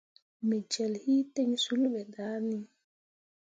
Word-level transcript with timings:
Me 0.47 0.57
jel 0.71 0.93
hi 1.03 1.15
ten 1.35 1.51
sul 1.63 1.83
be 1.93 2.01
dah 2.13 2.37
ni. 2.49 2.59